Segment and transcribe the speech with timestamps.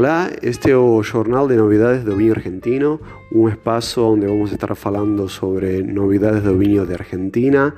[0.00, 2.98] Olá, este é o Jornal de Novidades do Vinho Argentino,
[3.30, 7.74] um espaço onde vamos estar falando sobre novidades do vinho de Argentina,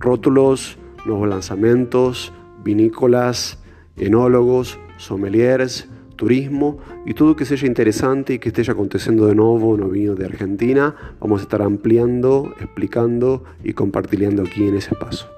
[0.00, 2.32] rótulos, novos lançamentos,
[2.64, 3.58] vinícolas,
[3.98, 9.88] enólogos, sommeliers, turismo e tudo que seja interessante e que esteja acontecendo de novo no
[9.88, 15.28] vinho de Argentina, vamos estar ampliando, explicando e compartilhando aqui nesse espaço.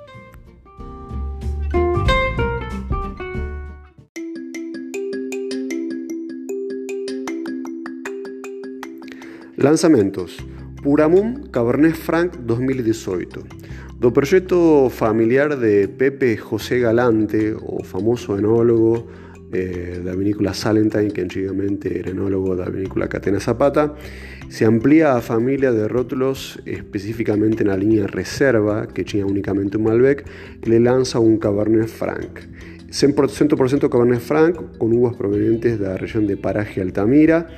[9.57, 10.37] Lançamentos:
[10.83, 13.41] Puramum Cabernet Franc 2018.
[13.99, 19.07] Do projeto familiar de Pepe José Galante, o famoso enólogo
[19.55, 23.95] eh, da vinícola Salentine, que antigamente era enólogo da vinícola Catena Zapata,
[24.51, 30.29] se amplía a familia de rótulos específicamente na linha Reserva, que tinha únicamente un Malbec,
[30.61, 32.45] e le lanza un Cabernet Franc.
[32.93, 37.49] 100%, Cabernet Franc con uvas provenientes da región de Paraje Altamira,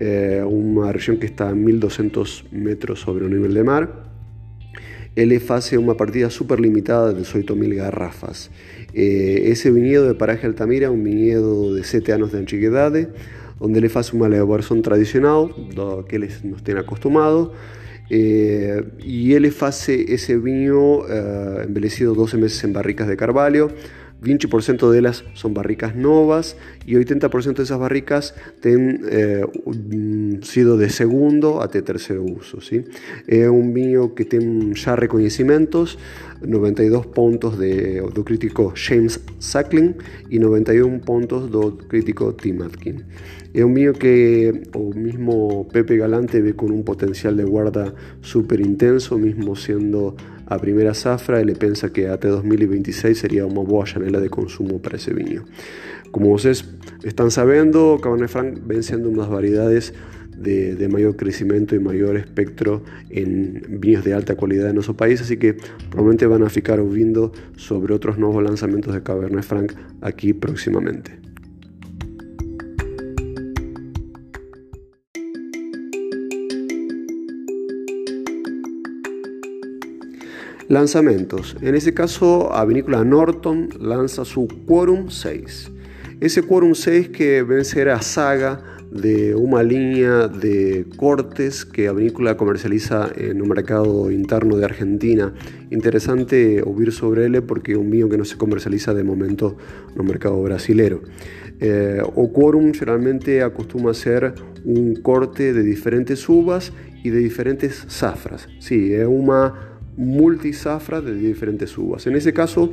[0.00, 4.04] eh, una región que está a 1200 metros sobre el nivel de mar.
[5.14, 8.50] Él hace una partida súper limitada de 18.000 garrafas.
[8.92, 12.92] Eh, ese viñedo de Paraje Altamira un viñedo de 7 años de antigüedad,
[13.60, 15.54] donde le hace una elaboración tradicional,
[16.08, 17.52] que les nos tiene acostumbrado,
[18.10, 21.08] eh, y él hace ese viño
[21.62, 23.70] envejecido 12 meses en barricas de carvalho,
[24.24, 29.44] 20% de ellas son barricas novas y 80% de esas barricas han eh,
[30.42, 32.60] sido de segundo a tercer uso.
[32.60, 32.84] ¿sí?
[33.26, 35.98] Es un vino que tiene ya reconocimientos,
[36.42, 39.96] 92 puntos de, crítico James Sackling
[40.30, 43.04] y 91 puntos do crítico Tim Atkin.
[43.52, 48.60] Es un vino que el mismo Pepe Galante ve con un potencial de guarda súper
[48.60, 50.16] intenso, mismo siendo
[50.46, 54.96] a primera safra, le piensa que até 2026 sería una buena janela de consumo para
[54.96, 55.44] ese vino.
[56.10, 56.64] Como ustedes
[57.02, 59.94] están sabiendo, Cabernet Franc ven siendo unas variedades
[60.36, 65.36] de, mayor crecimiento y mayor espectro en vinos de alta calidad en nuestro país, así
[65.36, 65.54] que
[65.90, 71.23] probablemente van a ficar oyendo sobre otros nuevos lanzamientos de Cabernet Franc aquí próximamente.
[80.68, 81.56] Lanzamientos.
[81.60, 82.64] En este caso, a
[83.04, 85.70] Norton lanza su Quorum 6.
[86.20, 88.60] Ese Quorum 6 que vencerá a saga
[88.90, 95.34] de una línea de cortes que a Vinícola comercializa en un mercado interno de Argentina.
[95.70, 99.56] Interesante oír sobre él porque es un vino que no se comercializa de momento
[99.92, 101.02] en el mercado brasilero.
[101.60, 106.72] Eh, o quórum generalmente acostumbra a ser un corte de diferentes uvas
[107.02, 108.48] y de diferentes zafras.
[108.60, 112.06] Sí, es una multisafra de diferentes uvas.
[112.06, 112.72] En ese caso,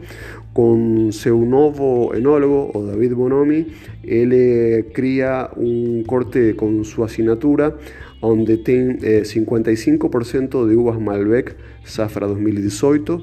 [0.53, 3.67] con su nuevo enólogo, o David Bonomi,
[4.03, 7.75] él eh, cría un corte con su asignatura
[8.21, 11.55] donde tiene 55% de uvas Malbec
[11.85, 13.21] Zafra 2018,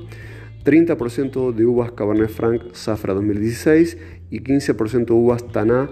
[0.65, 3.97] 30% de uvas Cabernet Franc Zafra 2016
[4.31, 5.91] y 15% uvas Taná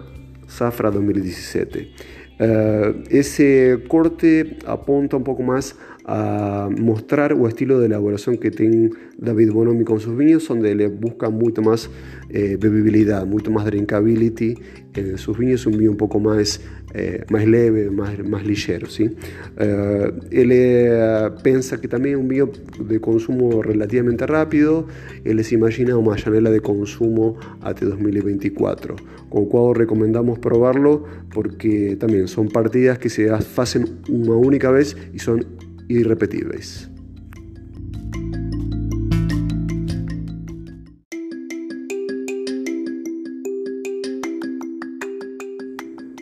[0.49, 1.93] Zafra 2017.
[2.39, 5.77] Eh, ese corte apunta un poco más
[6.09, 10.87] a mostrar o estilo de elaboración que tiene David Bonomi con sus vinos, donde le
[10.87, 11.91] busca mucho más
[12.31, 14.55] eh, bebibilidad, mucho más drinkability
[14.95, 16.61] en sus vinos, un vino un poco más,
[16.95, 18.87] eh, más leve, más, más ligero.
[18.87, 19.11] ¿sí?
[19.59, 24.87] Eh, él eh, piensa que también un vino de consumo relativamente rápido,
[25.25, 28.95] él se imagina una llanela de consumo hasta 2024,
[29.29, 34.97] con lo cual recomendamos probarlo porque también son partidas que se hacen una única vez
[35.13, 36.91] y son irrepetibles.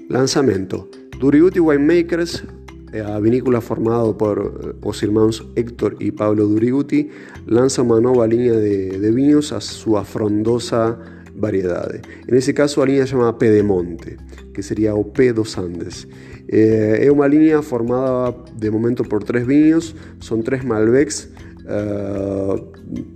[0.08, 0.88] Lanzamiento.
[1.18, 2.44] Duriguti Winemakers,
[2.92, 7.08] eh, a vinícola formado por los eh, hermanos Héctor y Pablo Duriguti,
[7.46, 10.98] lanza una nueva línea de, de vinos a su afrondosa
[11.34, 11.90] variedad.
[12.26, 14.16] En ese caso, la línea se llama Pedemonte,
[14.52, 16.08] que sería OP dos Andes.
[16.48, 21.30] Eh, es una línea formada de momento por tres viños, son tres Malbecs
[21.68, 22.62] eh,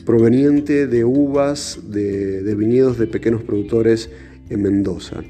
[0.05, 4.11] provenientes de uvas de, viñedos de pequeños productores
[4.49, 5.23] en Mendoza.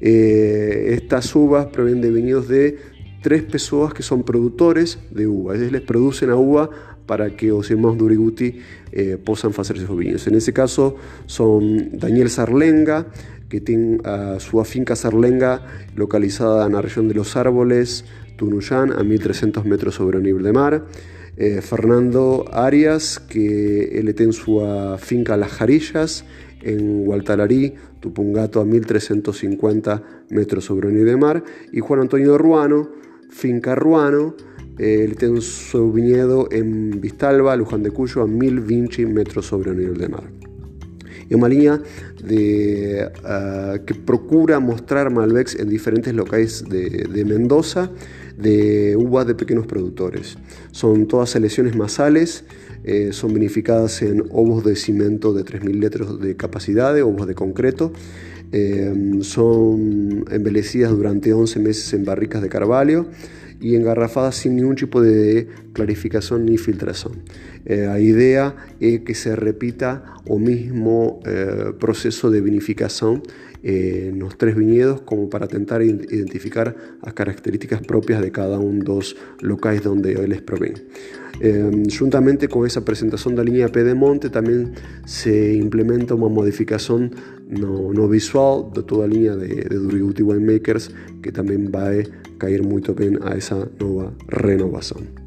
[0.00, 2.76] Eh, estas uvas provienen de viñedos de
[3.22, 6.70] tres personas que son productores de uva, ellos les producen a uva
[7.06, 7.96] para que los hermanos
[8.40, 10.26] eh, puedan hacer esos viños.
[10.26, 13.06] En ese caso son Daniel Sarlenga,
[13.48, 13.98] que tiene
[14.40, 15.62] su finca Sarlenga
[15.94, 18.04] localizada en la región de Los Árboles,
[18.36, 20.84] Tunuyán, a 1300 metros sobre el nivel de mar.
[21.36, 24.60] Eh, Fernando Arias, que él tiene su
[24.98, 26.24] finca Las Jarillas,
[26.62, 32.90] en Gualtalarí, Tupungato a 1350 metros sobre el nivel de mar, y Juan Antonio Ruano,
[33.30, 34.34] Finca Ruano,
[34.78, 39.98] él tiene su viñedo en Vistalba, Luján de Cuyo, a 1020 metros sobre el nivel
[39.98, 40.24] de mar.
[41.28, 41.80] Es una línea
[42.22, 47.90] de, ah, que procura mostrar Malbecs en diferentes locales de, Mendoza
[48.36, 50.36] de uvas de pequeños productores.
[50.70, 52.44] Son todas selecciones masales,
[52.84, 57.92] eh, son vinificadas en ovos de cemento de 3.000 litros de capacidad, ovos de concreto.
[58.52, 63.06] Eh, son embellecidas durante 11 meses en barricas de carvalho
[63.60, 67.22] y engarrafadas sin ningún tipo de clarificación ni filtración.
[67.64, 73.22] Eh, idea es que se repita o mismo eh, proceso de vinificación
[73.62, 78.78] eh, en los tres viñedos como para intentar identificar las características propias de cada uno
[78.78, 80.74] de los locales donde les proveen.
[81.98, 84.72] juntamente con esa presentación de la línea Pedemonte también
[85.04, 87.10] se implementa una modificación
[87.48, 91.90] no, visual de toda la línea de, de Winemakers que también va
[92.38, 95.26] caer muy bien a esa nueva renovación.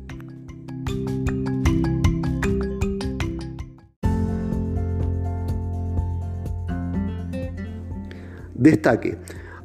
[8.56, 9.18] Destaque.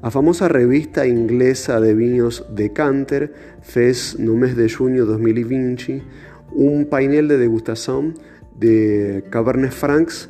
[0.02, 3.32] A famosa revista inglesa de vinos Decanter
[3.62, 6.02] fez no mes de junio 2020
[6.52, 8.14] un panel de degustación
[8.58, 10.28] de Cabernet Francs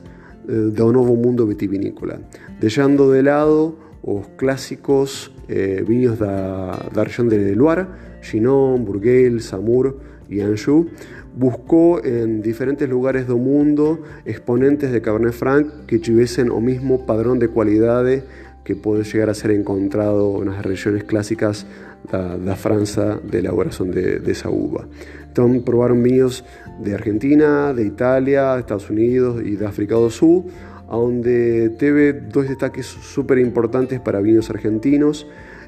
[0.49, 2.21] eh, de un nuevo mundo vitivinícola,
[2.61, 7.87] dejando de lado los clásicos eh, vinos de la región de Loire,
[8.23, 9.99] Chinon, Bourgueil, Samur
[10.29, 10.89] y Anjou,
[11.37, 17.39] buscó en diferentes lugares del mundo exponentes de Cabernet Franc que tuviesen o mismo padrón
[17.39, 18.25] de cualidades
[18.63, 21.67] que puede llegar a ser encontrado en las regiones clásicas
[22.11, 24.87] de, la Francia de elaboración de, de, esa uva.
[25.27, 26.45] Entonces probaron vinos
[26.83, 30.11] de Argentina, de Italia, de Estados Unidos y de África del
[30.89, 35.27] Sur, donde tuve dos destaques súper importantes para vinos argentinos.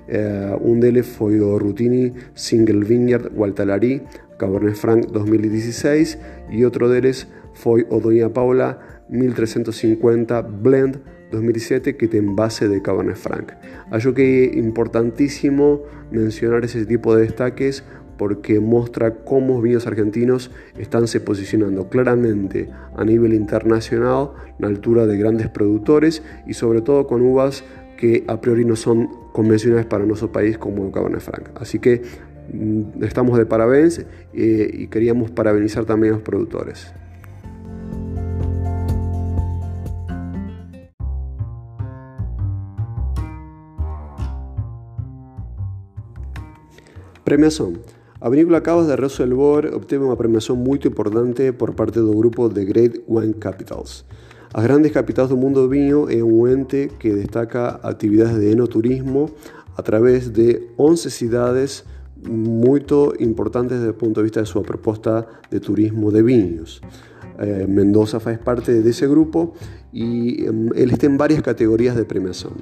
[0.08, 4.02] Eh, un de ellos fue Rutini Single Vineyard Gualtalari
[4.38, 6.18] Cabernet Franc 2016
[6.50, 8.78] y otro de ellos fue Odoña Paula
[9.08, 11.00] 1350 Blend
[11.32, 13.52] 2007 que tiene base de Cabernet Franc.
[13.90, 17.82] Algo que importantísimo mencionar ese tipo de destaques
[18.16, 24.68] porque muestra cómo los vinos argentinos están se posicionando claramente a nivel internacional, a la
[24.68, 27.64] altura de grandes productores y sobre todo con uvas
[27.96, 31.50] que a priori no son convencionales para nuestro país como el Cabernet Franc.
[31.54, 32.02] Así que
[32.52, 34.04] mm, estamos de parabéns
[34.34, 36.92] eh, y queríamos parabenizar también a los productores.
[47.26, 47.80] Premiación.
[48.26, 52.64] A vinícola Cabas de Reservoir obteve una premiación muy importante por parte del grupo The
[52.64, 54.05] Great Wine Capitals.
[54.52, 59.31] Las grandes capitales del mundo del vino es un ente que destaca actividades de enoturismo
[59.76, 61.84] a través de 11 ciudades
[62.28, 62.84] muy
[63.20, 66.82] importantes desde el punto de vista de su propuesta de turismo de vinos.
[67.38, 69.55] Eh, Mendoza es parte de ese grupo
[69.93, 72.55] y em, él está en varias categorías de premiación.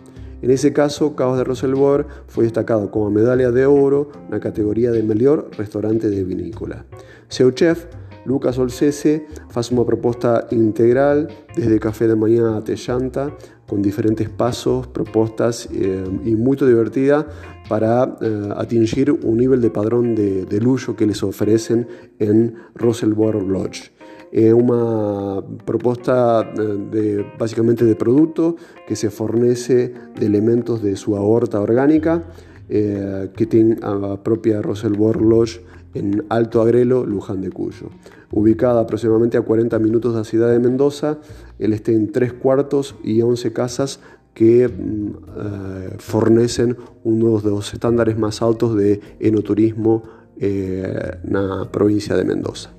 [0.45, 4.91] En ese caso, Cabos de Roselbor fue destacado como medalla de oro en la categoría
[4.91, 6.85] de mejor restaurante de vinícola.
[7.29, 7.87] Seu chef,
[8.27, 13.35] Lucas Olcese, hace una propuesta integral desde café de mañana a llanta,
[13.67, 17.27] con diferentes pasos, propuestas eh, y muy divertida
[17.67, 23.43] para eh, atingir un nivel de padrón de, de lujo que les ofrecen en Roselbor
[23.43, 23.94] Lodge.
[24.35, 26.61] Es una propuesta eh,
[26.91, 32.25] de, básicamente de producto que se fornece de elementos de su aorta orgánica
[32.69, 35.61] eh, que tiene la propia Roselbor Lodge
[35.95, 37.91] en Alto Agrelo, Luján de Cuyo.
[38.33, 41.19] Ubicada aproximadamente a 40 minutos de la ciudad de Mendoza,
[41.61, 44.01] él está en tres cuartos y 11 casas
[44.35, 50.03] que mm, eh, fornecen uno de los estándares más altos de enoturismo
[50.41, 52.73] en la provincia de Mendoza.